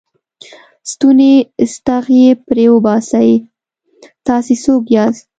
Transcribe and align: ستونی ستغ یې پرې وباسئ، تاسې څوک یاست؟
ستونی 0.91 1.33
ستغ 1.73 2.05
یې 2.21 2.29
پرې 2.47 2.65
وباسئ، 2.75 3.31
تاسې 4.27 4.53
څوک 4.63 4.83
یاست؟ 4.95 5.23